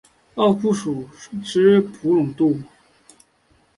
[0.33, 2.61] 奥库鼠属等之数种哺乳动物。